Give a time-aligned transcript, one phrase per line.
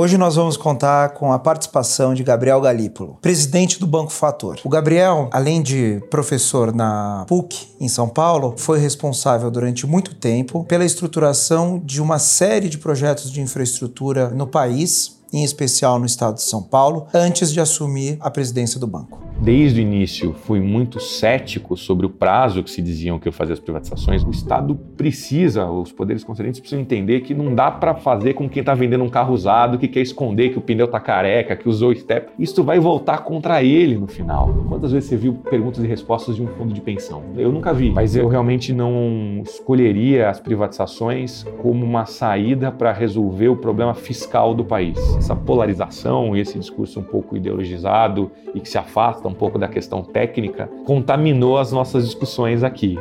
[0.00, 4.60] Hoje nós vamos contar com a participação de Gabriel Galípolo, presidente do Banco Fator.
[4.62, 10.62] O Gabriel, além de professor na PUC em São Paulo, foi responsável durante muito tempo
[10.66, 16.36] pela estruturação de uma série de projetos de infraestrutura no país, em especial no estado
[16.36, 19.27] de São Paulo, antes de assumir a presidência do banco.
[19.40, 23.54] Desde o início fui muito cético sobre o prazo que se diziam que eu fazia
[23.54, 24.24] as privatizações.
[24.24, 28.60] O Estado precisa, os poderes concedentes precisam entender que não dá para fazer com quem
[28.60, 31.94] está vendendo um carro usado, que quer esconder que o pneu está careca, que usou
[31.94, 32.32] step.
[32.38, 34.52] Isso vai voltar contra ele no final.
[34.68, 37.22] Quantas vezes você viu perguntas e respostas de um fundo de pensão?
[37.36, 43.48] Eu nunca vi, mas eu realmente não escolheria as privatizações como uma saída para resolver
[43.48, 48.68] o problema fiscal do país essa polarização e esse discurso um pouco ideologizado e que
[48.68, 52.98] se afasta um pouco da questão técnica contaminou as nossas discussões aqui.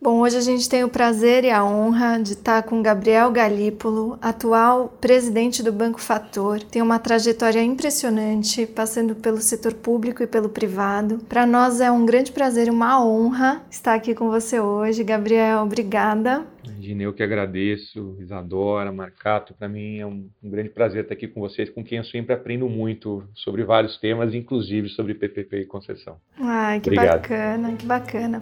[0.00, 4.16] Bom, hoje a gente tem o prazer e a honra de estar com Gabriel Galípolo,
[4.22, 6.62] atual presidente do Banco Fator.
[6.62, 11.18] Tem uma trajetória impressionante, passando pelo setor público e pelo privado.
[11.28, 15.02] Para nós é um grande prazer e uma honra estar aqui com você hoje.
[15.02, 16.46] Gabriel, obrigada.
[16.64, 19.52] Imagina, eu que agradeço, Isadora, Marcato.
[19.52, 22.32] Para mim é um, um, grande prazer estar aqui com vocês, com quem eu sempre
[22.32, 26.18] aprendo muito sobre vários temas, inclusive sobre PPP e concessão.
[26.38, 27.20] Ai, que Obrigado.
[27.20, 28.40] bacana, que bacana.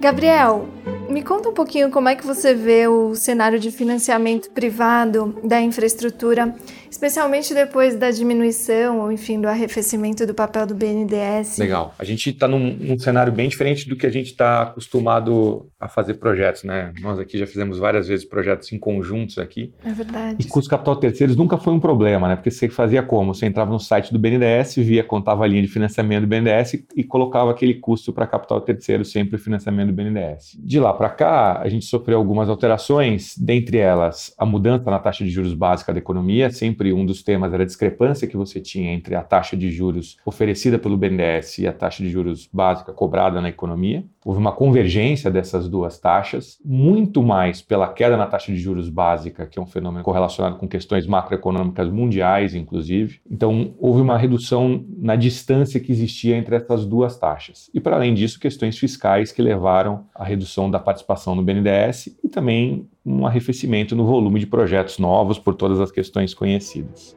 [0.00, 0.68] Gabriel,
[1.08, 5.60] me conta um pouquinho como é que você vê o cenário de financiamento privado da
[5.60, 6.54] infraestrutura,
[6.90, 11.58] especialmente depois da diminuição ou, enfim, do arrefecimento do papel do BNDES.
[11.58, 11.94] Legal.
[11.98, 15.88] A gente está num, num, cenário bem diferente do que a gente está acostumado a
[15.88, 16.92] fazer projetos, né?
[17.00, 19.72] Nós aqui já fizemos várias vezes projetos em conjuntos aqui.
[19.84, 20.36] É verdade.
[20.40, 22.36] E custo capital terceiros nunca foi um problema, né?
[22.36, 23.34] Porque você fazia como?
[23.34, 27.04] Você entrava no site do BNDES, via, contava a linha de financiamento do BNDES e
[27.04, 30.56] colocava aquele custo para capital terceiro, sempre o financiamento do BNDES.
[30.58, 35.24] De lá para cá, a gente sofreu algumas alterações, dentre elas a mudança na taxa
[35.24, 36.50] de juros básica da economia.
[36.50, 40.16] Sempre um dos temas era a discrepância que você tinha entre a taxa de juros
[40.24, 44.04] oferecida pelo BNDES e a taxa de juros básica cobrada na economia.
[44.24, 49.46] Houve uma convergência dessas duas taxas, muito mais pela queda na taxa de juros básica,
[49.46, 53.20] que é um fenômeno correlacionado com questões macroeconômicas mundiais, inclusive.
[53.30, 57.70] Então, houve uma redução na distância que existia entre essas duas taxas.
[57.72, 62.28] E, para além disso, questões fiscais que levaram à redução da participação no BNDES e
[62.28, 67.16] também um arrefecimento no volume de projetos novos por todas as questões conhecidas.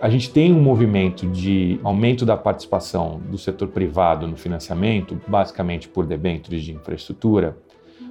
[0.00, 5.88] A gente tem um movimento de aumento da participação do setor privado no financiamento, basicamente
[5.88, 7.56] por debêntures de infraestrutura,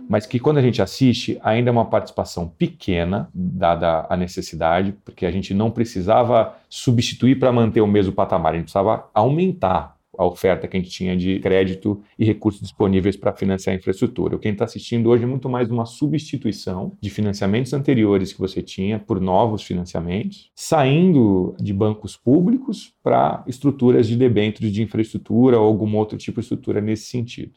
[0.09, 5.27] mas que quando a gente assiste ainda é uma participação pequena, dada a necessidade, porque
[5.27, 10.25] a gente não precisava substituir para manter o mesmo patamar, a gente precisava aumentar a
[10.25, 14.35] oferta que a gente tinha de crédito e recursos disponíveis para financiar a infraestrutura.
[14.35, 18.33] O que a gente está assistindo hoje é muito mais uma substituição de financiamentos anteriores
[18.33, 24.83] que você tinha por novos financiamentos, saindo de bancos públicos para estruturas de debêntures de
[24.83, 27.53] infraestrutura ou algum outro tipo de estrutura nesse sentido.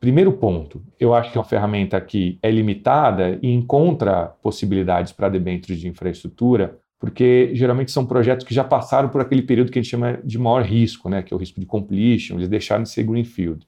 [0.00, 5.28] Primeiro ponto, eu acho que é uma ferramenta que é limitada e encontra possibilidades para
[5.28, 9.82] debêntures de infraestrutura porque geralmente são projetos que já passaram por aquele período que a
[9.82, 12.90] gente chama de maior risco, né, que é o risco de completion, eles deixaram de
[12.90, 13.66] ser greenfield.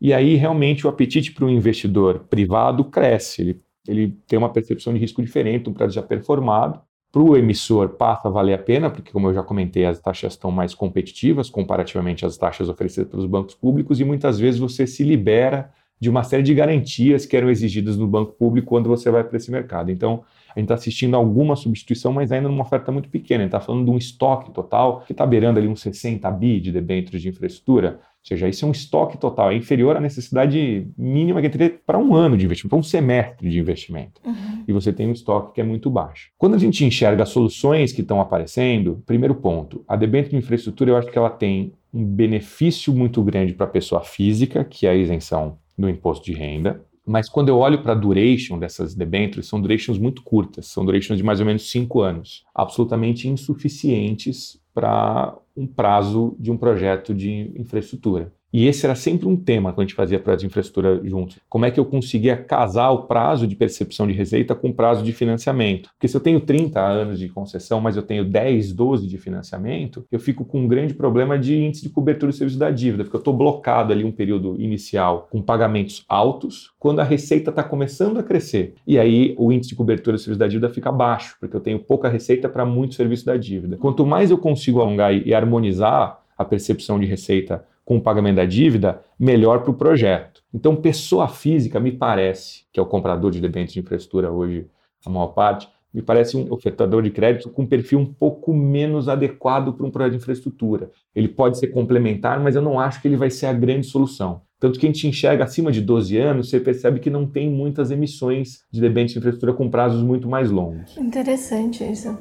[0.00, 4.92] E aí realmente o apetite para o investidor privado cresce, ele, ele tem uma percepção
[4.92, 6.80] de risco diferente, um projeto já performado.
[7.12, 10.32] Para o emissor passa a valer a pena, porque como eu já comentei, as taxas
[10.32, 15.04] estão mais competitivas comparativamente às taxas oferecidas pelos bancos públicos e muitas vezes você se
[15.04, 15.70] libera
[16.00, 19.36] de uma série de garantias que eram exigidas no banco público quando você vai para
[19.36, 19.88] esse mercado.
[19.88, 23.40] Então, a gente está assistindo alguma substituição, mas ainda numa oferta muito pequena.
[23.40, 26.60] A gente está falando de um estoque total que está beirando ali uns 60 bi
[26.60, 28.00] de debêntures de infraestrutura.
[28.22, 31.98] Ou seja, isso é um estoque total, é inferior à necessidade mínima que teria para
[31.98, 34.20] um ano de investimento, para um semestre de investimento.
[34.24, 34.62] Uhum.
[34.68, 36.30] E você tem um estoque que é muito baixo.
[36.38, 40.90] Quando a gente enxerga as soluções que estão aparecendo, primeiro ponto, a debênture de infraestrutura
[40.92, 44.90] eu acho que ela tem um benefício muito grande para a pessoa física, que é
[44.90, 46.80] a isenção do imposto de renda.
[47.12, 51.18] Mas quando eu olho para a duration dessas debêntures, são durations muito curtas, são durations
[51.18, 57.52] de mais ou menos cinco anos, absolutamente insuficientes para um prazo de um projeto de
[57.56, 58.32] infraestrutura.
[58.52, 61.38] E esse era sempre um tema quando a gente fazia projetos de infraestrutura juntos.
[61.48, 65.02] Como é que eu conseguia casar o prazo de percepção de receita com o prazo
[65.02, 65.88] de financiamento?
[65.94, 70.04] Porque se eu tenho 30 anos de concessão, mas eu tenho 10, 12 de financiamento,
[70.12, 73.16] eu fico com um grande problema de índice de cobertura do serviço da dívida, porque
[73.16, 78.18] eu estou blocado ali um período inicial com pagamentos altos, quando a receita está começando
[78.18, 78.74] a crescer.
[78.86, 81.78] E aí o índice de cobertura do serviço da dívida fica baixo, porque eu tenho
[81.78, 83.78] pouca receita para muito serviço da dívida.
[83.78, 88.44] Quanto mais eu consigo alongar e harmonizar a percepção de receita com o pagamento da
[88.44, 90.42] dívida, melhor para o projeto.
[90.54, 94.66] Então, pessoa física, me parece, que é o comprador de debêntures de infraestrutura hoje,
[95.04, 99.08] a maior parte, me parece um ofertador de crédito com um perfil um pouco menos
[99.08, 100.90] adequado para um projeto de infraestrutura.
[101.14, 104.40] Ele pode ser complementar, mas eu não acho que ele vai ser a grande solução.
[104.58, 107.90] Tanto que a gente enxerga acima de 12 anos, você percebe que não tem muitas
[107.90, 110.96] emissões de debêntures de infraestrutura com prazos muito mais longos.
[110.96, 112.16] Interessante isso.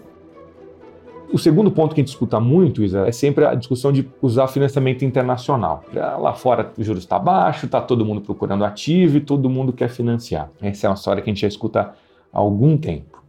[1.33, 4.48] O segundo ponto que a gente escuta muito, Isa, é sempre a discussão de usar
[4.48, 5.83] financiamento internacional.
[5.94, 9.89] Lá fora o juros está baixo, está todo mundo procurando ativo e todo mundo quer
[9.89, 10.50] financiar.
[10.62, 11.94] Essa é uma história que a gente já escuta
[12.33, 13.20] há algum tempo.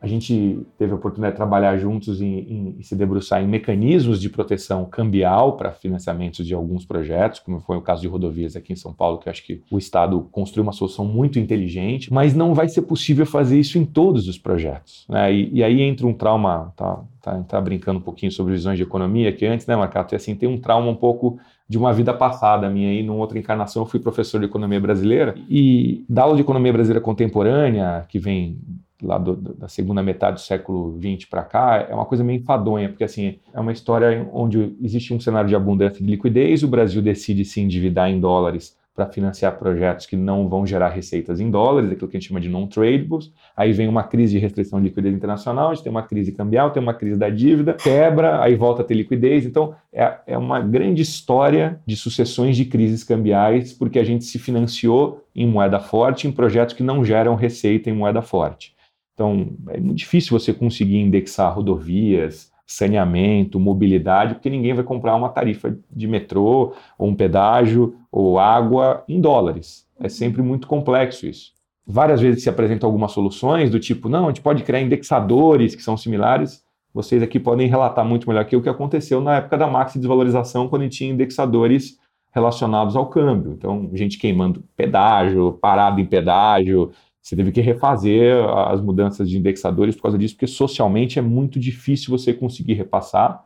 [0.00, 4.86] A gente teve a oportunidade de trabalhar juntos em se debruçar em mecanismos de proteção
[4.86, 8.94] cambial para financiamentos de alguns projetos, como foi o caso de rodovias aqui em São
[8.94, 12.82] Paulo, que acho que o Estado construiu uma solução muito inteligente, mas não vai ser
[12.82, 15.04] possível fazer isso em todos os projetos.
[15.06, 15.34] Né?
[15.34, 18.82] E, e, aí entra um trauma, tá, tá, tá, brincando um pouquinho sobre visões de
[18.82, 21.38] economia, que antes, né, Marcato, assim, tem um trauma um pouco
[21.68, 25.34] de uma vida passada minha aí, numa outra encarnação, eu fui professor de economia brasileira
[25.48, 28.58] e da aula de economia brasileira contemporânea, que vem
[29.02, 32.88] lá do, da segunda metade do século XX para cá, é uma coisa meio enfadonha,
[32.88, 37.02] porque assim, é uma história onde existe um cenário de abundância de liquidez, o Brasil
[37.02, 41.90] decide se endividar em dólares para financiar projetos que não vão gerar receitas em dólares,
[41.90, 43.32] aquilo que a gente chama de non-tradables.
[43.56, 46.70] Aí vem uma crise de restrição de liquidez internacional, a gente tem uma crise cambial,
[46.70, 49.46] tem uma crise da dívida, quebra, aí volta a ter liquidez.
[49.46, 54.38] Então, é, é uma grande história de sucessões de crises cambiais, porque a gente se
[54.38, 58.74] financiou em moeda forte em projetos que não geram receita em moeda forte.
[59.20, 65.28] Então, é muito difícil você conseguir indexar rodovias, saneamento, mobilidade, porque ninguém vai comprar uma
[65.28, 69.86] tarifa de metrô, ou um pedágio, ou água em dólares.
[70.00, 71.52] É sempre muito complexo isso.
[71.86, 75.82] Várias vezes se apresentam algumas soluções do tipo, não, a gente pode criar indexadores que
[75.82, 76.64] são similares.
[76.94, 80.66] Vocês aqui podem relatar muito melhor que o que aconteceu na época da maxi desvalorização,
[80.66, 81.98] quando a gente tinha indexadores
[82.32, 83.52] relacionados ao câmbio.
[83.52, 86.90] Então, gente queimando pedágio, parado em pedágio,
[87.22, 91.60] você teve que refazer as mudanças de indexadores por causa disso, porque socialmente é muito
[91.60, 93.44] difícil você conseguir repassar,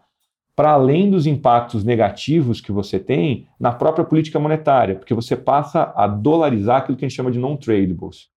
[0.56, 5.92] para além dos impactos negativos que você tem na própria política monetária, porque você passa
[5.96, 8.32] a dolarizar aquilo que a gente chama de non-tradables.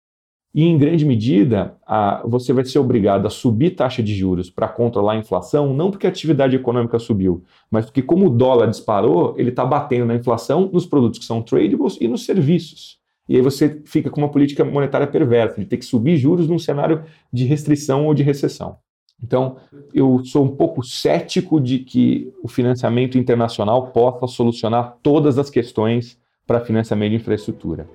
[0.55, 4.67] E, em grande medida, a, você vai ser obrigado a subir taxa de juros para
[4.67, 9.35] controlar a inflação, não porque a atividade econômica subiu, mas porque, como o dólar disparou,
[9.37, 12.97] ele está batendo na inflação nos produtos que são tradables e nos serviços.
[13.27, 16.59] E aí você fica com uma política monetária perversa, de ter que subir juros num
[16.59, 18.77] cenário de restrição ou de recessão.
[19.21, 19.57] Então,
[19.93, 26.19] eu sou um pouco cético de que o financiamento internacional possa solucionar todas as questões
[26.45, 27.89] para financiamento de infraestrutura.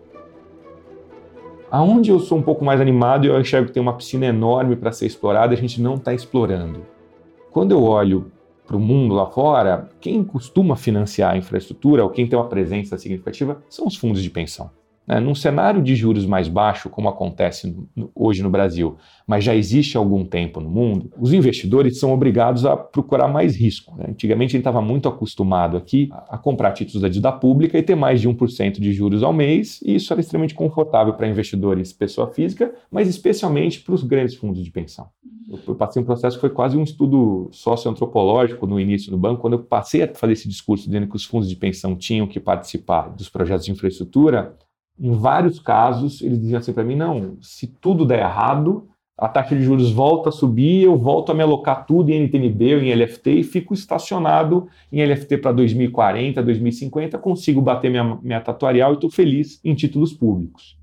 [1.70, 4.92] Aonde eu sou um pouco mais animado, eu enxergo que tem uma piscina enorme para
[4.92, 6.84] ser explorada a gente não está explorando.
[7.50, 8.30] Quando eu olho
[8.66, 12.98] para o mundo lá fora, quem costuma financiar a infraestrutura ou quem tem uma presença
[12.98, 14.70] significativa são os fundos de pensão.
[15.06, 15.20] Né?
[15.20, 18.96] Num cenário de juros mais baixo, como acontece no, hoje no Brasil,
[19.26, 23.56] mas já existe há algum tempo no mundo, os investidores são obrigados a procurar mais
[23.56, 23.96] risco.
[23.96, 24.06] Né?
[24.08, 27.82] Antigamente a gente estava muito acostumado aqui a, a comprar títulos da dívida pública e
[27.82, 31.92] ter mais de 1% de juros ao mês, e isso era extremamente confortável para investidores
[31.92, 35.08] pessoa física, mas especialmente para os grandes fundos de pensão.
[35.66, 39.54] Eu passei um processo que foi quase um estudo socioantropológico no início do banco, quando
[39.54, 43.08] eu passei a fazer esse discurso dizendo que os fundos de pensão tinham que participar
[43.10, 44.56] dos projetos de infraestrutura,
[44.98, 49.54] em vários casos, eles diziam assim para mim: não, se tudo der errado, a taxa
[49.54, 52.92] de juros volta a subir, eu volto a me alocar tudo em NTNB ou em
[52.92, 58.94] LFT e fico estacionado em LFT para 2040, 2050, consigo bater minha meta atuarial e
[58.94, 60.76] estou feliz em títulos públicos.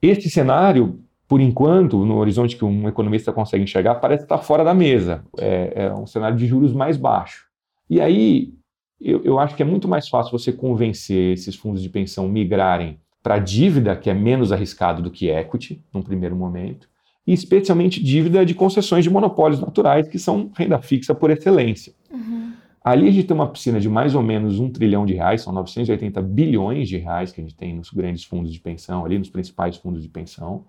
[0.00, 4.72] Este cenário, por enquanto, no horizonte que um economista consegue enxergar, parece estar fora da
[4.72, 5.24] mesa.
[5.36, 7.46] É, é um cenário de juros mais baixo.
[7.90, 8.52] E aí,
[9.00, 13.00] eu, eu acho que é muito mais fácil você convencer esses fundos de pensão migrarem
[13.28, 16.88] para dívida, que é menos arriscado do que equity, num primeiro momento,
[17.26, 21.92] e especialmente dívida de concessões de monopólios naturais, que são renda fixa por excelência.
[22.10, 22.54] Uhum.
[22.82, 25.52] Ali a gente tem uma piscina de mais ou menos um trilhão de reais, são
[25.52, 29.28] 980 bilhões de reais que a gente tem nos grandes fundos de pensão, ali nos
[29.28, 30.64] principais fundos de pensão.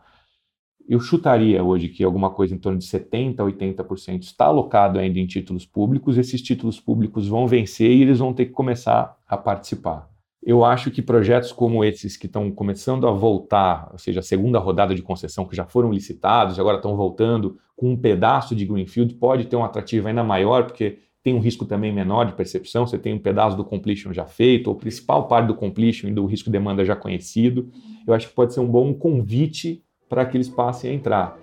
[0.85, 5.17] Eu chutaria hoje que alguma coisa em torno de 70% a 80% está alocado ainda
[5.17, 6.17] em títulos públicos.
[6.17, 10.08] Esses títulos públicos vão vencer e eles vão ter que começar a participar.
[10.41, 14.57] Eu acho que projetos como esses que estão começando a voltar, ou seja, a segunda
[14.57, 19.15] rodada de concessão que já foram licitados agora estão voltando com um pedaço de Greenfield,
[19.15, 22.97] pode ter um atrativo ainda maior, porque tem um risco também menor de percepção, você
[22.97, 26.45] tem um pedaço do completion já feito, ou principal parte do completion e do risco
[26.45, 27.69] de demanda já conhecido.
[28.07, 31.37] Eu acho que pode ser um bom convite para que eles passem a entrar.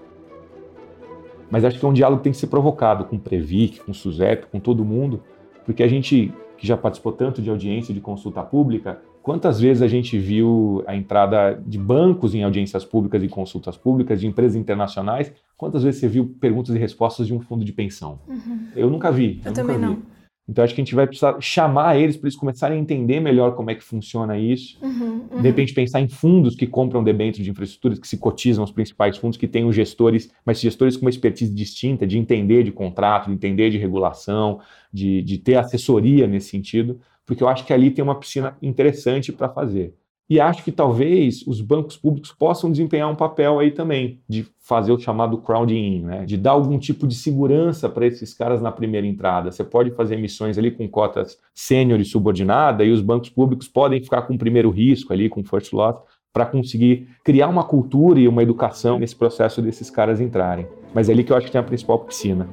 [1.50, 3.92] Mas acho que é um diálogo que tem que ser provocado com o Previc, com
[3.92, 5.22] o SUSEP, com todo mundo,
[5.64, 9.88] porque a gente que já participou tanto de audiência de consulta pública, quantas vezes a
[9.88, 15.32] gente viu a entrada de bancos em audiências públicas e consultas públicas, de empresas internacionais,
[15.56, 18.18] quantas vezes você viu perguntas e respostas de um fundo de pensão?
[18.28, 18.68] Uhum.
[18.74, 19.40] Eu nunca vi.
[19.44, 19.82] Eu, eu também vi.
[19.82, 20.15] não.
[20.48, 23.56] Então acho que a gente vai precisar chamar eles para eles começarem a entender melhor
[23.56, 24.78] como é que funciona isso.
[24.80, 25.36] Uhum, uhum.
[25.38, 29.16] De repente pensar em fundos que compram debêntures de infraestruturas, que se cotizam os principais
[29.16, 33.26] fundos, que têm os gestores, mas gestores com uma expertise distinta de entender de contrato,
[33.26, 34.60] de entender de regulação,
[34.92, 39.32] de, de ter assessoria nesse sentido, porque eu acho que ali tem uma piscina interessante
[39.32, 39.94] para fazer.
[40.28, 44.90] E acho que talvez os bancos públicos possam desempenhar um papel aí também, de fazer
[44.90, 46.24] o chamado crowding in, né?
[46.24, 49.52] de dar algum tipo de segurança para esses caras na primeira entrada.
[49.52, 54.02] Você pode fazer emissões ali com cotas sênior e subordinada, e os bancos públicos podem
[54.02, 55.96] ficar com o primeiro risco ali, com first loss,
[56.32, 60.66] para conseguir criar uma cultura e uma educação nesse processo desses caras entrarem.
[60.92, 62.48] Mas é ali que eu acho que tem a principal piscina.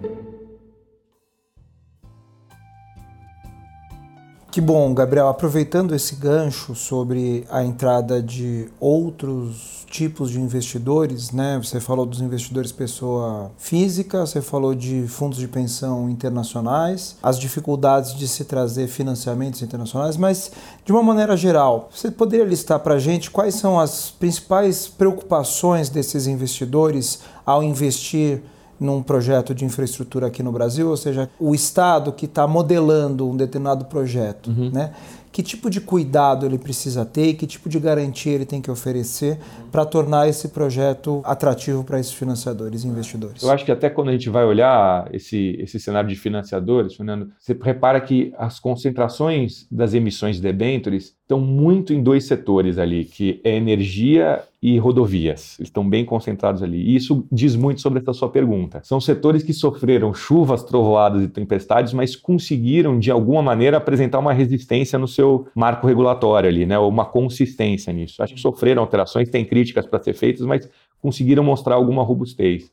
[4.53, 5.29] Que bom, Gabriel.
[5.29, 11.57] Aproveitando esse gancho sobre a entrada de outros tipos de investidores, né?
[11.57, 18.13] Você falou dos investidores pessoa física, você falou de fundos de pensão internacionais, as dificuldades
[18.13, 20.51] de se trazer financiamentos internacionais, mas
[20.86, 25.89] de uma maneira geral, você poderia listar para a gente quais são as principais preocupações
[25.89, 28.43] desses investidores ao investir
[28.83, 33.35] num projeto de infraestrutura aqui no Brasil, ou seja, o Estado que está modelando um
[33.35, 34.69] determinado projeto, uhum.
[34.71, 34.93] né?
[35.33, 38.69] que tipo de cuidado ele precisa ter e que tipo de garantia ele tem que
[38.69, 39.39] oferecer
[39.71, 43.41] para tornar esse projeto atrativo para esses financiadores e investidores.
[43.41, 47.31] Eu acho que até quando a gente vai olhar esse, esse cenário de financiadores, Fernando,
[47.39, 53.05] você repara que as concentrações das emissões de debêntures estão muito em dois setores ali,
[53.05, 55.57] que é energia e rodovias.
[55.59, 56.77] Eles estão bem concentrados ali.
[56.77, 58.81] E isso diz muito sobre essa sua pergunta.
[58.83, 64.31] São setores que sofreram chuvas, trovoadas e tempestades, mas conseguiram, de alguma maneira, apresentar uma
[64.31, 66.77] resistência no seu marco regulatório ali, né?
[66.77, 68.21] uma consistência nisso.
[68.21, 70.69] Acho que sofreram alterações, tem críticas para ser feitas, mas
[71.01, 72.71] conseguiram mostrar alguma robustez.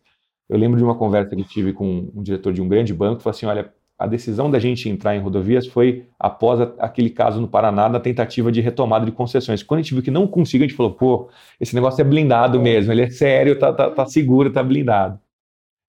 [0.48, 3.22] Eu lembro de uma conversa que tive com um diretor de um grande banco, que
[3.22, 7.38] falou assim, olha, a decisão da gente entrar em rodovias foi após a, aquele caso
[7.38, 9.62] no Paraná da tentativa de retomada de concessões.
[9.62, 11.28] Quando a gente viu que não conseguiu, a gente falou, pô,
[11.60, 15.20] esse negócio é blindado mesmo, ele é sério, tá, tá, tá seguro, tá blindado.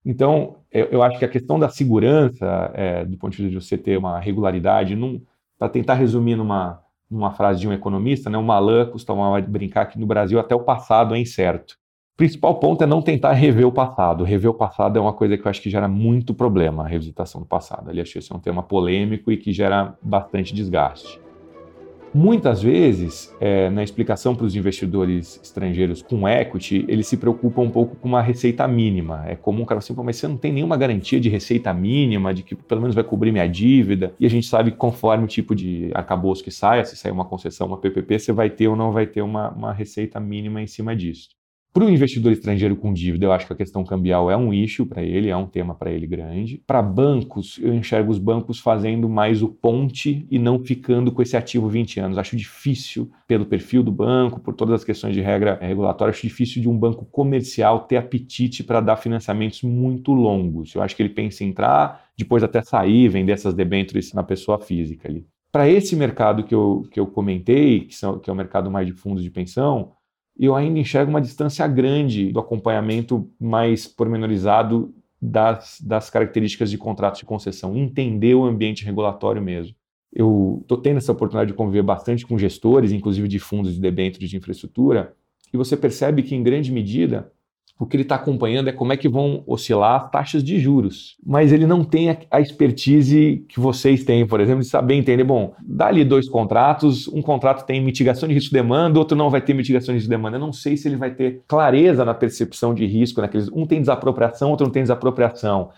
[0.04, 3.66] Então, eu, eu, acho que a questão da segurança, é, do ponto de vista de
[3.66, 4.94] você ter uma regularidade,
[5.58, 9.98] para tentar resumir numa, numa frase de um economista, né, o Malan costumava brincar que
[9.98, 11.78] no Brasil até o passado é incerto.
[12.22, 14.22] O principal ponto é não tentar rever o passado.
[14.22, 17.40] Rever o passado é uma coisa que eu acho que gera muito problema, a revisitação
[17.40, 17.90] do passado.
[17.90, 21.20] Ali achei esse é um tema polêmico e que gera bastante desgaste.
[22.14, 27.70] Muitas vezes, é, na explicação para os investidores estrangeiros com equity, eles se preocupam um
[27.70, 29.24] pouco com uma receita mínima.
[29.26, 32.44] É comum o cara assim, mas você não tem nenhuma garantia de receita mínima, de
[32.44, 34.14] que pelo menos vai cobrir minha dívida.
[34.20, 37.24] E a gente sabe que conforme o tipo de arcabouço que saia, se sair uma
[37.24, 40.68] concessão, uma PPP, você vai ter ou não vai ter uma, uma receita mínima em
[40.68, 41.41] cima disso.
[41.72, 44.84] Para o investidor estrangeiro com dívida, eu acho que a questão cambial é um issue
[44.84, 46.62] para ele, é um tema para ele grande.
[46.66, 51.34] Para bancos, eu enxergo os bancos fazendo mais o ponte e não ficando com esse
[51.34, 52.18] ativo 20 anos.
[52.18, 56.60] Acho difícil, pelo perfil do banco, por todas as questões de regra regulatória, acho difícil
[56.60, 60.74] de um banco comercial ter apetite para dar financiamentos muito longos.
[60.74, 64.58] Eu acho que ele pensa em entrar, depois até sair, vender essas debêntures na pessoa
[64.60, 65.26] física ali.
[65.50, 68.86] Para esse mercado que eu, que eu comentei, que, são, que é o mercado mais
[68.86, 69.92] de fundos de pensão,
[70.38, 77.20] eu ainda enxergo uma distância grande do acompanhamento mais pormenorizado das, das características de contratos
[77.20, 79.74] de concessão, entender o ambiente regulatório mesmo.
[80.12, 84.28] Eu estou tendo essa oportunidade de conviver bastante com gestores, inclusive de fundos de debêntures
[84.28, 85.14] de infraestrutura,
[85.52, 87.30] e você percebe que, em grande medida,
[87.78, 91.16] o que ele está acompanhando é como é que vão oscilar as taxas de juros.
[91.24, 95.52] Mas ele não tem a expertise que vocês têm, por exemplo, de saber entender, bom,
[95.66, 99.40] dá ali dois contratos, um contrato tem mitigação de risco de demanda, outro não vai
[99.40, 100.36] ter mitigação de risco de demanda.
[100.36, 103.80] Eu não sei se ele vai ter clareza na percepção de risco, naqueles, um tem
[103.80, 105.70] desapropriação, outro não tem desapropriação.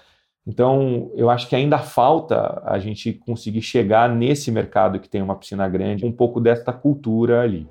[0.46, 5.36] Então, eu acho que ainda falta a gente conseguir chegar nesse mercado que tem uma
[5.36, 7.66] piscina grande, um pouco desta cultura ali.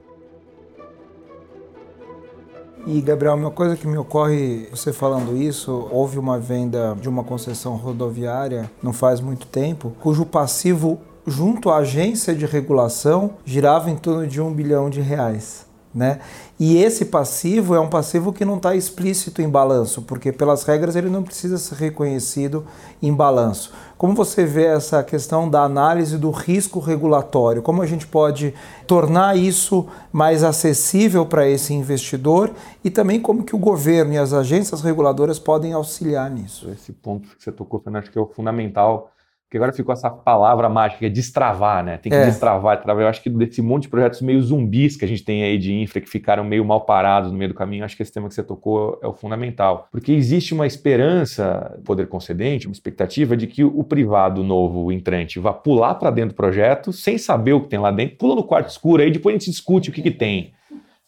[2.86, 7.24] E, Gabriel, uma coisa que me ocorre, você falando isso, houve uma venda de uma
[7.24, 13.96] concessão rodoviária não faz muito tempo, cujo passivo junto à agência de regulação, girava em
[13.96, 15.66] torno de um bilhão de reais.
[15.94, 16.20] Né?
[16.60, 20.96] E esse passivo é um passivo que não está explícito em balanço, porque pelas regras
[20.96, 22.66] ele não precisa ser reconhecido
[23.00, 23.72] em balanço.
[23.96, 27.62] Como você vê essa questão da análise do risco regulatório?
[27.62, 28.56] Como a gente pode
[28.88, 32.52] tornar isso mais acessível para esse investidor
[32.84, 36.72] e também como que o governo e as agências reguladoras podem auxiliar nisso?
[36.72, 39.12] Esse ponto que você tocou, Fernando, acho que é o fundamental
[39.54, 41.98] que agora ficou essa palavra mágica, é destravar, né?
[41.98, 42.26] Tem que é.
[42.26, 43.04] destravar, destravar.
[43.04, 45.72] Eu acho que desse monte de projetos meio zumbis que a gente tem aí de
[45.72, 48.34] infra, que ficaram meio mal parados no meio do caminho, acho que esse tema que
[48.34, 49.88] você tocou é o fundamental.
[49.92, 55.38] Porque existe uma esperança, poder concedente, uma expectativa de que o privado novo, o entrante,
[55.40, 58.44] vá pular para dentro do projeto sem saber o que tem lá dentro, pula no
[58.44, 60.52] quarto escuro, aí depois a gente discute o que, que tem.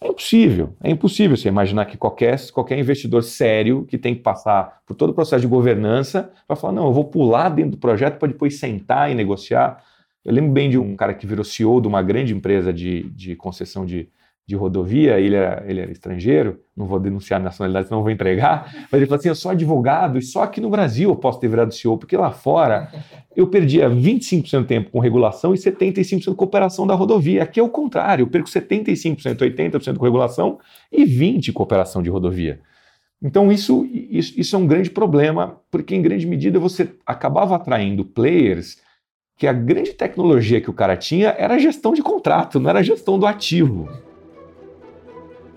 [0.05, 4.81] É impossível, é impossível você imaginar que qualquer, qualquer investidor sério que tem que passar
[4.85, 8.19] por todo o processo de governança vai falar: não, eu vou pular dentro do projeto
[8.19, 9.83] para depois sentar e negociar.
[10.23, 13.35] Eu lembro bem de um cara que virou CEO de uma grande empresa de, de
[13.35, 14.07] concessão de,
[14.47, 18.71] de rodovia, ele era, ele era estrangeiro, não vou denunciar a nacionalidade, senão vou entregar,
[18.91, 21.47] mas ele falou assim, eu sou advogado e só aqui no Brasil eu posso ter
[21.47, 22.91] virado CEO, porque lá fora
[23.35, 27.41] eu perdia 25% do tempo com regulação e 75% com cooperação da rodovia.
[27.41, 30.59] Aqui é o contrário, eu perco 75%, 80% com regulação
[30.91, 32.59] e 20% cooperação de rodovia.
[33.23, 38.05] Então isso, isso, isso é um grande problema, porque em grande medida você acabava atraindo
[38.05, 38.77] players
[39.37, 42.79] que a grande tecnologia que o cara tinha era a gestão de contrato, não era
[42.79, 43.89] a gestão do ativo.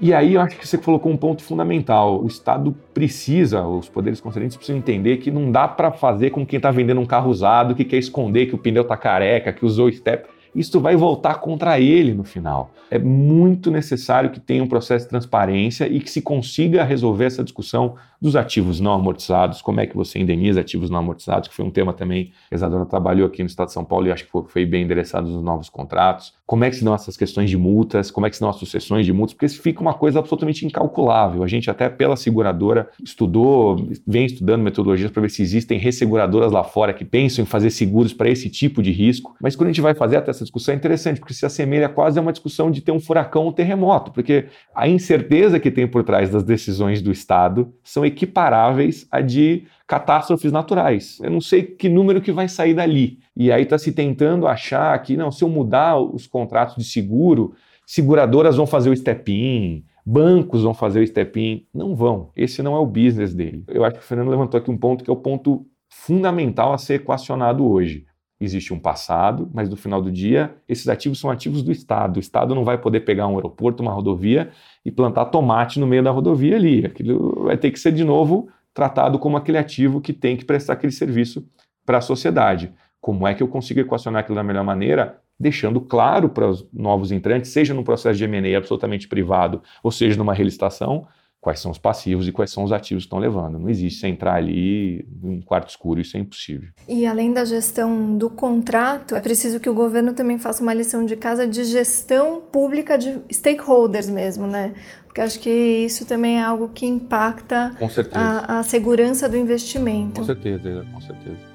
[0.00, 2.22] E aí eu acho que você colocou um ponto fundamental.
[2.22, 6.58] O Estado precisa, os poderes concedentes precisam entender que não dá para fazer com quem
[6.58, 9.90] está vendendo um carro usado, que quer esconder que o pneu está careca, que usou
[9.90, 12.72] step isso vai voltar contra ele no final.
[12.90, 17.44] É muito necessário que tenha um processo de transparência e que se consiga resolver essa
[17.44, 21.64] discussão dos ativos não amortizados, como é que você indeniza ativos não amortizados, que foi
[21.64, 24.24] um tema também que a Isadora trabalhou aqui no Estado de São Paulo e acho
[24.24, 26.32] que foi bem endereçado nos novos contratos.
[26.48, 28.56] Como é que se dão essas questões de multas, como é que se dão as
[28.56, 31.42] sucessões de multas, porque fica uma coisa absolutamente incalculável.
[31.42, 33.76] A gente até pela seguradora estudou,
[34.06, 38.14] vem estudando metodologias para ver se existem resseguradoras lá fora que pensam em fazer seguros
[38.14, 40.76] para esse tipo de risco, mas quando a gente vai fazer até essa discussão é
[40.78, 44.10] interessante, porque se assemelha quase a uma discussão de ter um furacão ou um terremoto,
[44.10, 49.64] porque a incerteza que tem por trás das decisões do Estado são equiparáveis à de
[49.88, 51.18] catástrofes naturais.
[51.22, 53.18] Eu não sei que número que vai sair dali.
[53.34, 57.54] E aí está se tentando achar que, não, se eu mudar os contratos de seguro,
[57.86, 61.66] seguradoras vão fazer o step-in, bancos vão fazer o step-in.
[61.72, 62.30] Não vão.
[62.36, 63.64] Esse não é o business dele.
[63.66, 66.78] Eu acho que o Fernando levantou aqui um ponto que é o ponto fundamental a
[66.78, 68.04] ser equacionado hoje.
[68.38, 72.18] Existe um passado, mas no final do dia, esses ativos são ativos do Estado.
[72.18, 74.50] O Estado não vai poder pegar um aeroporto, uma rodovia
[74.84, 76.84] e plantar tomate no meio da rodovia ali.
[76.84, 80.74] Aquilo vai ter que ser de novo tratado como aquele ativo que tem que prestar
[80.74, 81.46] aquele serviço
[81.84, 82.72] para a sociedade.
[83.00, 85.20] Como é que eu consigo equacionar aquilo da melhor maneira?
[85.38, 90.18] Deixando claro para os novos entrantes, seja num processo de M&A absolutamente privado, ou seja
[90.18, 91.06] numa relicitação,
[91.40, 93.58] quais são os passivos e quais são os ativos que estão levando.
[93.58, 96.68] Não existe você entrar ali em quarto escuro, isso é impossível.
[96.88, 101.04] E além da gestão do contrato, é preciso que o governo também faça uma lição
[101.04, 104.74] de casa de gestão pública de stakeholders mesmo, né?
[105.06, 107.74] Porque acho que isso também é algo que impacta
[108.12, 110.20] a, a segurança do investimento.
[110.20, 111.47] Com certeza, com certeza.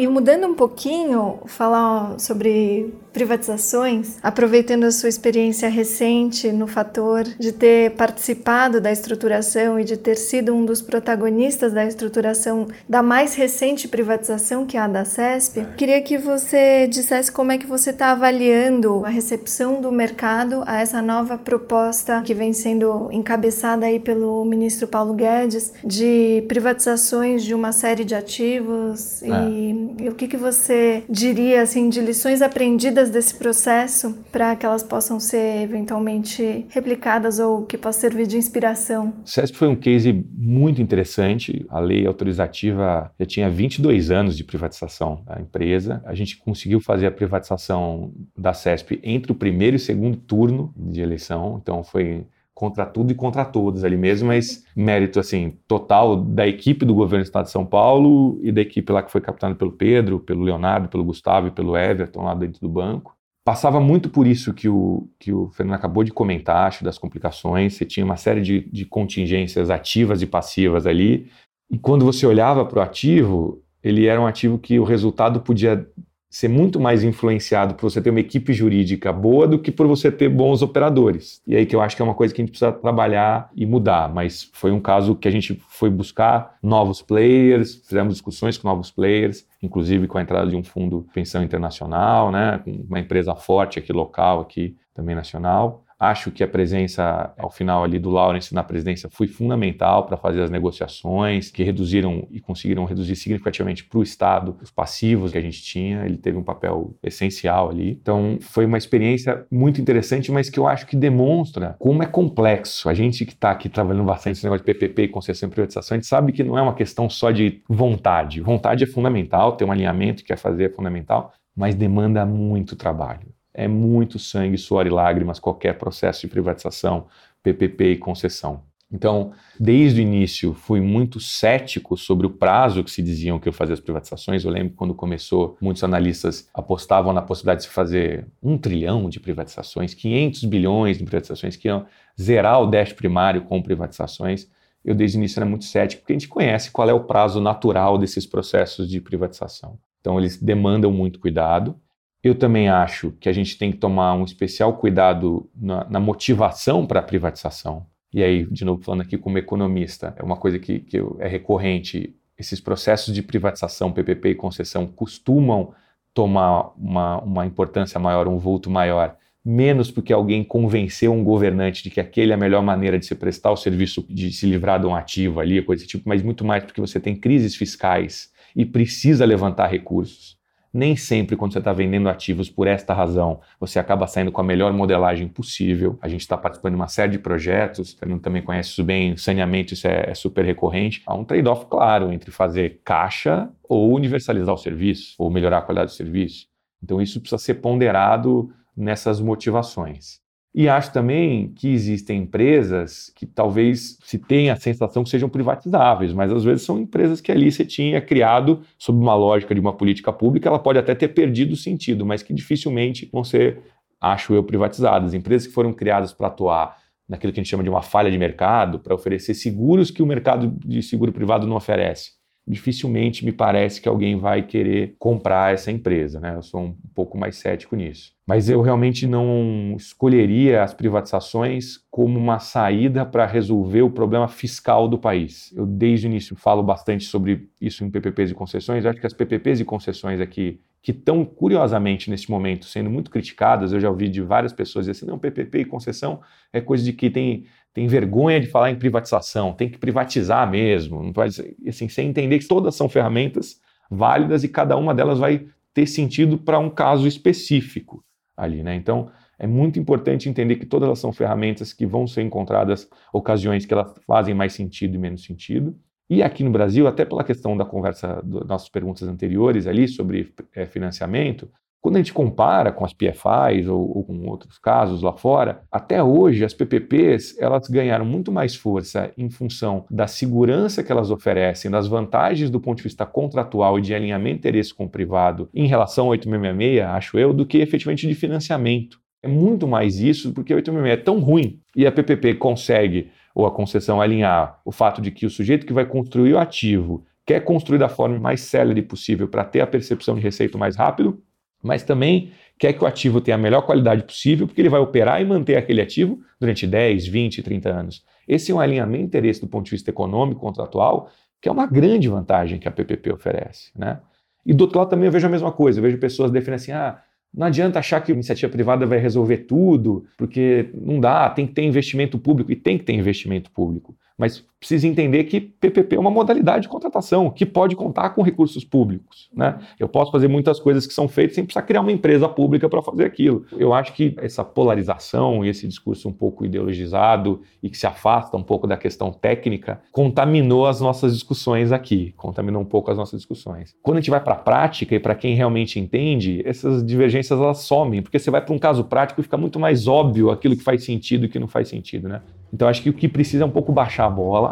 [0.00, 7.52] E mudando um pouquinho, falar sobre privatizações, aproveitando a sua experiência recente no fator de
[7.52, 13.34] ter participado da estruturação e de ter sido um dos protagonistas da estruturação da mais
[13.34, 17.90] recente privatização, que é a da CESP, queria que você dissesse como é que você
[17.90, 23.98] está avaliando a recepção do mercado a essa nova proposta que vem sendo encabeçada aí
[23.98, 29.26] pelo ministro Paulo Guedes de privatizações de uma série de ativos é.
[29.26, 34.82] e, o que, que você diria assim de lições aprendidas desse processo para que elas
[34.82, 39.12] possam ser eventualmente replicadas ou que possa servir de inspiração?
[39.24, 41.64] O CESP foi um case muito interessante.
[41.68, 46.02] A lei autorizativa já tinha 22 anos de privatização da empresa.
[46.04, 50.72] A gente conseguiu fazer a privatização da CESP entre o primeiro e o segundo turno
[50.76, 52.26] de eleição, então foi
[52.60, 57.24] contra tudo e contra todos ali mesmo, mas mérito assim total da equipe do governo
[57.24, 60.42] do estado de São Paulo e da equipe lá que foi captada pelo Pedro, pelo
[60.42, 63.16] Leonardo, pelo Gustavo e pelo Everton lá dentro do banco.
[63.46, 67.72] Passava muito por isso que o, que o Fernando acabou de comentar, acho, das complicações.
[67.72, 71.30] Você tinha uma série de, de contingências ativas e passivas ali.
[71.70, 75.88] E quando você olhava para o ativo, ele era um ativo que o resultado podia
[76.30, 80.12] ser muito mais influenciado por você ter uma equipe jurídica boa do que por você
[80.12, 81.42] ter bons operadores.
[81.44, 83.66] E aí que eu acho que é uma coisa que a gente precisa trabalhar e
[83.66, 88.68] mudar, mas foi um caso que a gente foi buscar novos players, fizemos discussões com
[88.68, 93.34] novos players, inclusive com a entrada de um fundo pensão internacional, né, com uma empresa
[93.34, 95.82] forte aqui local, aqui também nacional.
[96.00, 100.40] Acho que a presença ao final ali do Lawrence na presidência foi fundamental para fazer
[100.40, 105.42] as negociações, que reduziram e conseguiram reduzir significativamente para o Estado os passivos que a
[105.42, 106.06] gente tinha.
[106.06, 107.98] Ele teve um papel essencial ali.
[108.00, 112.88] Então, foi uma experiência muito interessante, mas que eu acho que demonstra como é complexo.
[112.88, 115.96] A gente que está aqui trabalhando bastante nesse negócio de PPP e concessão e privatização,
[115.96, 118.40] a gente sabe que não é uma questão só de vontade.
[118.40, 123.28] Vontade é fundamental, ter um alinhamento que quer fazer é fundamental, mas demanda muito trabalho
[123.52, 127.06] é muito sangue, suor e lágrimas qualquer processo de privatização,
[127.42, 128.62] PPP e concessão.
[128.92, 133.52] Então, desde o início, fui muito cético sobre o prazo que se diziam que eu
[133.52, 134.44] fazia as privatizações.
[134.44, 139.20] Eu lembro quando começou, muitos analistas apostavam na possibilidade de se fazer um trilhão de
[139.20, 141.86] privatizações, 500 bilhões de privatizações, que iam
[142.20, 144.50] zerar o déficit primário com privatizações.
[144.84, 147.40] Eu, desde o início, era muito cético, porque a gente conhece qual é o prazo
[147.40, 149.78] natural desses processos de privatização.
[150.00, 151.76] Então, eles demandam muito cuidado.
[152.22, 156.86] Eu também acho que a gente tem que tomar um especial cuidado na, na motivação
[156.86, 157.86] para a privatização.
[158.12, 162.14] E aí, de novo, falando aqui como economista, é uma coisa que, que é recorrente.
[162.36, 165.72] Esses processos de privatização, PPP e concessão, costumam
[166.12, 171.90] tomar uma, uma importância maior, um vulto maior, menos porque alguém convenceu um governante de
[171.90, 174.86] que aquele é a melhor maneira de se prestar o serviço, de se livrar de
[174.86, 178.66] um ativo ali, coisa desse tipo, mas muito mais porque você tem crises fiscais e
[178.66, 180.39] precisa levantar recursos.
[180.72, 184.44] Nem sempre, quando você está vendendo ativos por esta razão, você acaba saindo com a
[184.44, 185.98] melhor modelagem possível.
[186.00, 189.74] A gente está participando de uma série de projetos, você também conhece isso bem, saneamento,
[189.74, 191.02] isso é, é super recorrente.
[191.04, 195.90] Há um trade-off claro entre fazer caixa ou universalizar o serviço, ou melhorar a qualidade
[195.90, 196.46] do serviço.
[196.82, 200.20] Então, isso precisa ser ponderado nessas motivações.
[200.52, 206.12] E acho também que existem empresas que talvez se tenha a sensação que sejam privatizáveis,
[206.12, 209.72] mas às vezes são empresas que ali você tinha criado sob uma lógica de uma
[209.72, 213.62] política pública, ela pode até ter perdido o sentido, mas que dificilmente vão ser,
[214.00, 215.14] acho eu, privatizadas.
[215.14, 216.76] Empresas que foram criadas para atuar
[217.08, 220.06] naquilo que a gente chama de uma falha de mercado, para oferecer seguros que o
[220.06, 222.19] mercado de seguro privado não oferece
[222.50, 226.34] dificilmente me parece que alguém vai querer comprar essa empresa, né?
[226.34, 228.12] Eu sou um pouco mais cético nisso.
[228.26, 234.88] Mas eu realmente não escolheria as privatizações como uma saída para resolver o problema fiscal
[234.88, 235.52] do país.
[235.56, 238.84] Eu desde o início falo bastante sobre isso em PPPs e concessões.
[238.84, 243.10] Eu acho que as PPPs e concessões aqui que estão curiosamente nesse momento sendo muito
[243.10, 246.20] criticadas, eu já ouvi de várias pessoas dizer assim, não, PPP e concessão
[246.52, 251.02] é coisa de que tem tem vergonha de falar em privatização, tem que privatizar mesmo.
[251.02, 255.46] Não pode, assim, sem entender que todas são ferramentas válidas e cada uma delas vai
[255.72, 258.04] ter sentido para um caso específico
[258.36, 258.74] ali, né?
[258.74, 263.64] Então, é muito importante entender que todas elas são ferramentas que vão ser encontradas ocasiões
[263.64, 265.76] que elas fazem mais sentido e menos sentido.
[266.08, 270.34] E aqui no Brasil, até pela questão da conversa das nossas perguntas anteriores ali sobre
[270.54, 271.48] é, financiamento,
[271.80, 276.02] quando a gente compara com as PFIs ou, ou, com outros casos lá fora, até
[276.02, 281.70] hoje as PPPs elas ganharam muito mais força em função da segurança que elas oferecem,
[281.70, 285.48] das vantagens do ponto de vista contratual e de alinhamento de interesse com o privado
[285.54, 289.00] em relação ao 8666, acho eu, do que efetivamente de financiamento.
[289.22, 293.46] É muito mais isso, porque o 866 é tão ruim e a PPP consegue, ou
[293.46, 297.40] a concessão, alinhar o fato de que o sujeito que vai construir o ativo quer
[297.40, 301.22] construir da forma mais célere possível para ter a percepção de receita mais rápido,
[301.62, 305.20] mas também quer que o ativo tenha a melhor qualidade possível, porque ele vai operar
[305.20, 308.04] e manter aquele ativo durante 10, 20, 30 anos.
[308.28, 311.66] Esse é um alinhamento de interesse do ponto de vista econômico, contratual, que é uma
[311.66, 313.70] grande vantagem que a PPP oferece.
[313.76, 313.98] Né?
[314.44, 316.72] E do outro lado também eu vejo a mesma coisa, eu vejo pessoas defendendo assim,
[316.72, 317.00] ah,
[317.32, 321.52] não adianta achar que a iniciativa privada vai resolver tudo, porque não dá, tem que
[321.52, 323.96] ter investimento público, e tem que ter investimento público.
[324.18, 328.62] Mas precisa entender que PPP é uma modalidade de contratação que pode contar com recursos
[328.62, 329.30] públicos.
[329.34, 329.58] Né?
[329.78, 332.82] Eu posso fazer muitas coisas que são feitas sem precisar criar uma empresa pública para
[332.82, 333.46] fazer aquilo.
[333.56, 338.36] Eu acho que essa polarização e esse discurso um pouco ideologizado e que se afasta
[338.36, 343.20] um pouco da questão técnica contaminou as nossas discussões aqui, contaminou um pouco as nossas
[343.20, 343.74] discussões.
[343.82, 347.60] Quando a gente vai para a prática e para quem realmente entende, essas divergências elas
[347.60, 350.62] somem, porque você vai para um caso prático e fica muito mais óbvio aquilo que
[350.62, 352.08] faz sentido e que não faz sentido.
[352.08, 352.20] Né?
[352.52, 354.49] Então acho que o que precisa é um pouco baixar a bola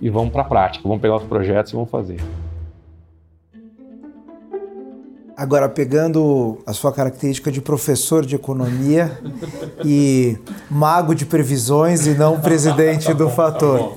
[0.00, 2.20] e vamos para a prática, vamos pegar os projetos e vamos fazer.
[5.38, 9.16] Agora, pegando a sua característica de professor de economia
[9.84, 10.36] e
[10.68, 13.94] mago de previsões e não presidente do fator.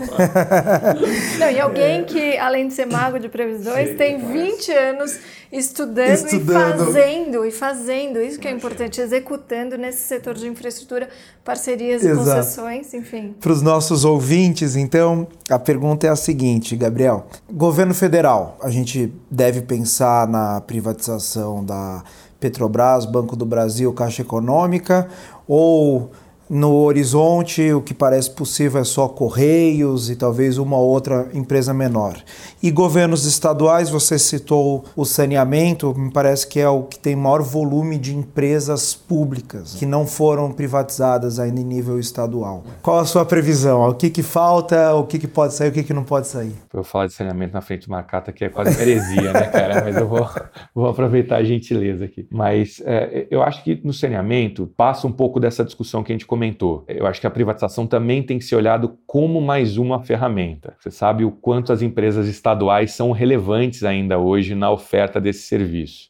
[1.40, 5.20] Não, e alguém que, além de ser mago de previsões, Sim, tem 20 anos
[5.52, 11.10] estudando, estudando, e fazendo, e fazendo, isso que é importante, executando nesse setor de infraestrutura,
[11.44, 12.22] parcerias Exato.
[12.22, 13.36] e concessões, enfim.
[13.40, 17.26] Para os nossos ouvintes, então, a pergunta é a seguinte, Gabriel.
[17.52, 22.04] Governo federal, a gente deve pensar na privatização da
[22.40, 25.08] Petrobras, Banco do Brasil, Caixa Econômica,
[25.48, 26.12] ou
[26.52, 32.22] no horizonte, o que parece possível é só Correios e talvez uma outra empresa menor.
[32.62, 37.42] E governos estaduais, você citou o saneamento, me parece que é o que tem maior
[37.42, 42.66] volume de empresas públicas que não foram privatizadas ainda em nível estadual.
[42.82, 43.88] Qual a sua previsão?
[43.88, 46.54] O que, que falta, o que, que pode sair, o que, que não pode sair?
[46.74, 49.86] Eu falar de saneamento na frente de uma carta que é quase heresia, né, cara?
[49.86, 50.30] Mas eu vou,
[50.76, 52.28] vou aproveitar a gentileza aqui.
[52.30, 56.26] Mas é, eu acho que no saneamento passa um pouco dessa discussão que a gente
[56.26, 56.84] comentou comentou.
[56.88, 60.76] Eu acho que a privatização também tem que ser olhado como mais uma ferramenta.
[60.80, 66.10] Você sabe o quanto as empresas estaduais são relevantes ainda hoje na oferta desse serviço.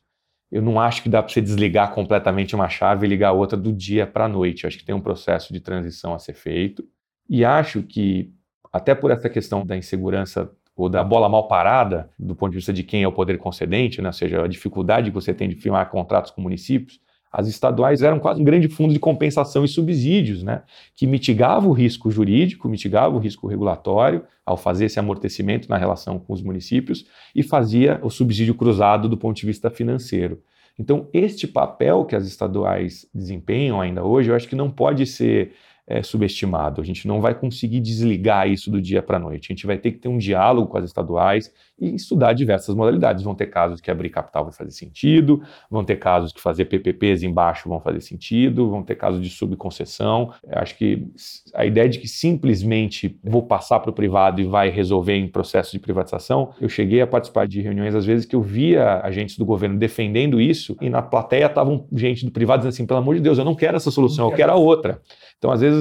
[0.50, 3.74] Eu não acho que dá para você desligar completamente uma chave e ligar outra do
[3.74, 4.63] dia para a noite.
[4.63, 6.84] Eu acho que tem um processo de transição a ser feito.
[7.30, 8.32] E acho que,
[8.72, 12.72] até por essa questão da insegurança ou da bola mal parada, do ponto de vista
[12.72, 14.10] de quem é o poder concedente, né?
[14.10, 17.00] ou seja, a dificuldade que você tem de firmar contratos com municípios,
[17.32, 20.63] as estaduais eram quase um grande fundo de compensação e subsídios, né,
[20.96, 26.20] que mitigava o risco jurídico, mitigava o risco regulatório ao fazer esse amortecimento na relação
[26.20, 30.41] com os municípios e fazia o subsídio cruzado do ponto de vista financeiro.
[30.78, 35.54] Então, este papel que as estaduais desempenham ainda hoje, eu acho que não pode ser
[35.91, 36.80] é, subestimado.
[36.80, 39.51] A gente não vai conseguir desligar isso do dia para a noite.
[39.51, 43.23] A gente vai ter que ter um diálogo com as estaduais e estudar diversas modalidades.
[43.23, 47.23] Vão ter casos que abrir capital vai fazer sentido, vão ter casos que fazer PPPs
[47.23, 50.32] embaixo vão fazer sentido, vão ter casos de subconcessão.
[50.49, 51.08] Acho que
[51.54, 55.73] a ideia de que simplesmente vou passar para o privado e vai resolver em processo
[55.73, 59.43] de privatização, eu cheguei a participar de reuniões às vezes que eu via agentes do
[59.43, 63.21] governo defendendo isso e na plateia estavam gente do privado dizendo assim, pelo amor de
[63.21, 65.01] Deus, eu não quero essa solução, eu quero a outra.
[65.41, 65.81] Então, às vezes,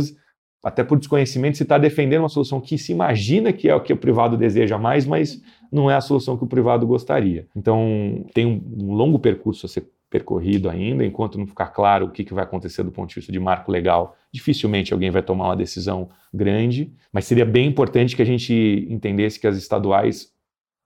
[0.62, 3.92] até por desconhecimento, se está defendendo uma solução que se imagina que é o que
[3.92, 5.42] o privado deseja mais, mas
[5.73, 7.46] não é a solução que o privado gostaria.
[7.57, 12.25] Então, tem um, longo percurso a ser percorrido ainda, enquanto não ficar claro o que,
[12.25, 15.57] que vai acontecer do ponto de vista de marco legal, dificilmente alguém vai tomar uma
[15.57, 20.33] decisão grande, mas seria bem importante que a gente entendesse que as estaduais,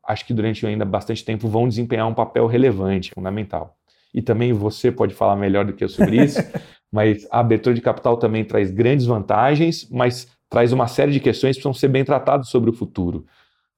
[0.07, 3.77] acho que durante ainda bastante tempo, vão desempenhar um papel relevante, fundamental.
[4.13, 6.39] E também você pode falar melhor do que eu sobre isso,
[6.95, 11.57] mas a abertura de capital também traz grandes vantagens, mas traz uma série de questões
[11.57, 13.27] que precisam ser bem tratadas sobre o futuro.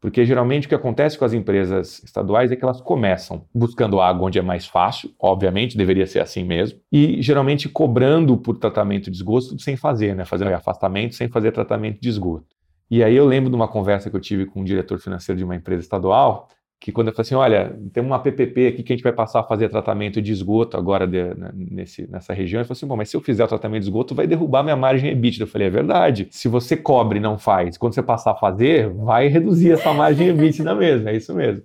[0.02, 4.26] Porque geralmente o que acontece com as empresas estaduais é que elas começam buscando água
[4.26, 9.16] onde é mais fácil, obviamente deveria ser assim mesmo, e geralmente cobrando por tratamento de
[9.16, 10.26] esgoto sem fazer, né?
[10.26, 12.54] fazendo afastamento sem fazer tratamento de esgoto.
[12.90, 15.44] E aí eu lembro de uma conversa que eu tive com um diretor financeiro de
[15.44, 18.96] uma empresa estadual, que quando eu falei assim, olha, tem uma PPP aqui que a
[18.96, 22.66] gente vai passar a fazer tratamento de esgoto agora de, né, nesse, nessa região, ele
[22.66, 25.10] falou assim, bom, mas se eu fizer o tratamento de esgoto, vai derrubar minha margem
[25.10, 25.44] EBITDA.
[25.44, 26.28] Eu falei, é verdade.
[26.30, 30.28] Se você cobre e não faz, quando você passar a fazer, vai reduzir essa margem
[30.28, 31.62] EBITDA mesmo, é isso mesmo.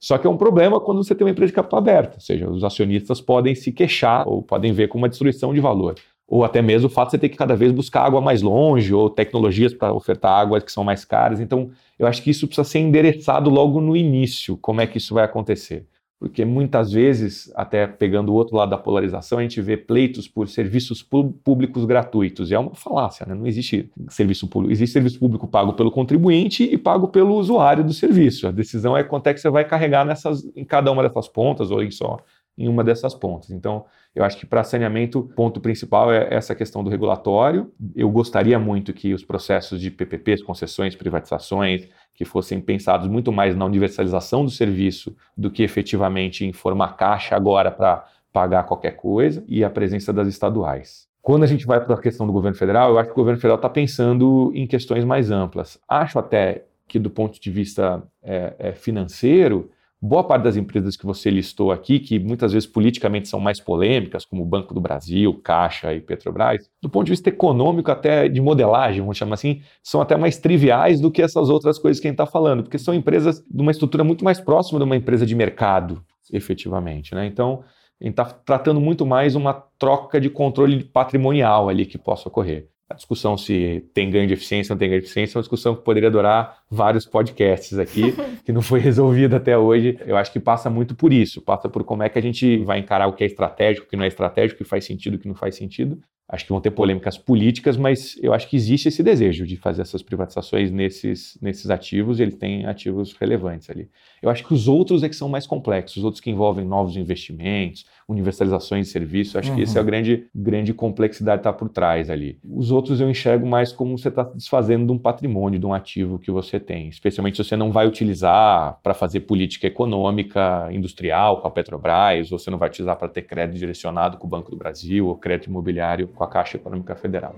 [0.00, 2.48] Só que é um problema quando você tem uma empresa de capital aberta, ou seja,
[2.48, 5.94] os acionistas podem se queixar ou podem ver como uma destruição de valor
[6.26, 8.92] ou até mesmo o fato de você ter que cada vez buscar água mais longe,
[8.94, 11.38] ou tecnologias para ofertar água que são mais caras.
[11.38, 15.14] Então, eu acho que isso precisa ser endereçado logo no início, como é que isso
[15.14, 15.86] vai acontecer.
[16.18, 20.48] Porque muitas vezes, até pegando o outro lado da polarização, a gente vê pleitos por
[20.48, 22.50] serviços públicos gratuitos.
[22.50, 23.34] E é uma falácia, né?
[23.34, 24.72] não existe serviço público.
[24.72, 28.48] Existe serviço público pago pelo contribuinte e pago pelo usuário do serviço.
[28.48, 31.70] A decisão é quanto é que você vai carregar nessas, em cada uma dessas pontas
[31.70, 32.18] ou em só
[32.56, 33.50] em uma dessas pontas.
[33.50, 37.72] Então, eu acho que para saneamento, o ponto principal é essa questão do regulatório.
[37.96, 43.56] Eu gostaria muito que os processos de PPPs, concessões, privatizações, que fossem pensados muito mais
[43.56, 49.44] na universalização do serviço do que efetivamente em formar caixa agora para pagar qualquer coisa
[49.48, 51.08] e a presença das estaduais.
[51.20, 53.40] Quando a gente vai para a questão do governo federal, eu acho que o governo
[53.40, 55.80] federal está pensando em questões mais amplas.
[55.88, 59.70] Acho até que, do ponto de vista é, é, financeiro,
[60.06, 64.26] boa parte das empresas que você listou aqui, que muitas vezes politicamente são mais polêmicas,
[64.26, 68.38] como o Banco do Brasil, Caixa e Petrobras, do ponto de vista econômico, até de
[68.38, 72.10] modelagem, vamos chamar assim, são até mais triviais do que essas outras coisas que a
[72.10, 75.24] gente está falando, porque são empresas de uma estrutura muito mais próxima de uma empresa
[75.24, 77.14] de mercado, efetivamente.
[77.14, 77.24] Né?
[77.24, 77.64] Então,
[77.98, 82.68] a gente está tratando muito mais uma troca de controle patrimonial ali que possa ocorrer.
[82.88, 85.42] A discussão se tem ganho de eficiência ou não tem ganho de eficiência é uma
[85.42, 89.98] discussão que poderia durar vários podcasts aqui, que não foi resolvida até hoje.
[90.06, 92.78] Eu acho que passa muito por isso, passa por como é que a gente vai
[92.78, 95.18] encarar o que é estratégico, o que não é estratégico, o que faz sentido, o
[95.18, 95.98] que não faz sentido.
[96.26, 99.82] Acho que vão ter polêmicas políticas, mas eu acho que existe esse desejo de fazer
[99.82, 103.90] essas privatizações nesses, nesses ativos, e eles têm ativos relevantes ali.
[104.22, 106.96] Eu acho que os outros é que são mais complexos, os outros que envolvem novos
[106.96, 109.56] investimentos, universalizações de serviço, acho uhum.
[109.56, 112.38] que essa é a grande, grande complexidade que está por trás ali.
[112.42, 116.18] Os outros eu enxergo mais como você está desfazendo de um patrimônio, de um ativo
[116.18, 121.48] que você tem, especialmente se você não vai utilizar para fazer política econômica, industrial com
[121.48, 124.56] a Petrobras, ou você não vai utilizar para ter crédito direcionado com o Banco do
[124.56, 127.34] Brasil, ou crédito imobiliário com a Caixa Econômica Federal.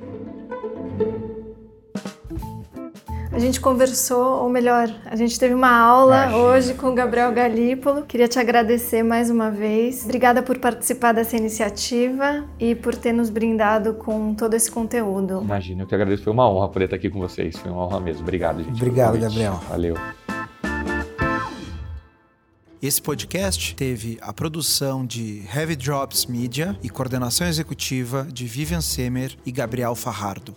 [3.36, 6.42] A gente conversou, ou melhor, a gente teve uma aula Imagina.
[6.42, 8.02] hoje com o Gabriel Galípolo.
[8.02, 10.04] Queria te agradecer mais uma vez.
[10.04, 15.42] Obrigada por participar dessa iniciativa e por ter nos brindado com todo esse conteúdo.
[15.42, 16.24] Imagina, eu que agradeço.
[16.24, 17.54] Foi uma honra poder estar aqui com vocês.
[17.58, 18.22] Foi uma honra mesmo.
[18.22, 18.76] Obrigado, gente.
[18.76, 19.60] Obrigado, Gabriel.
[19.68, 19.96] Valeu.
[22.82, 29.34] Esse podcast teve a produção de Heavy Drops Media e coordenação executiva de Vivian Semer
[29.46, 30.54] e Gabriel Farrardo.